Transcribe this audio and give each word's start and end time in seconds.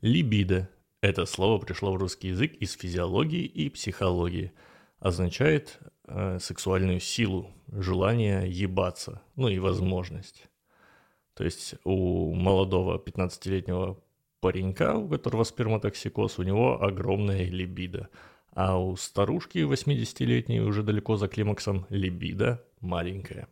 Либидо– 0.00 0.70
это 1.02 1.26
слово 1.26 1.58
пришло 1.58 1.92
в 1.92 1.96
русский 1.96 2.28
язык 2.28 2.54
из 2.54 2.72
физиологии 2.72 3.44
и 3.44 3.68
психологии. 3.68 4.52
Означает 4.98 5.78
э, 6.06 6.38
сексуальную 6.40 7.00
силу, 7.00 7.50
желание 7.70 8.50
ебаться, 8.50 9.20
ну 9.36 9.48
и 9.48 9.58
возможность. 9.58 10.48
То 11.34 11.44
есть 11.44 11.74
у 11.84 12.34
молодого 12.34 12.98
15-летнего 12.98 13.98
паренька, 14.40 14.96
у 14.96 15.08
которого 15.08 15.44
сперматоксикоз, 15.44 16.38
у 16.38 16.42
него 16.44 16.82
огромная 16.82 17.44
либидо. 17.44 18.08
А 18.52 18.78
у 18.78 18.96
старушки 18.96 19.58
80-летней, 19.58 20.60
уже 20.60 20.82
далеко 20.82 21.16
за 21.16 21.28
климаксом, 21.28 21.86
либидо 21.90 22.64
маленькая. 22.80 23.48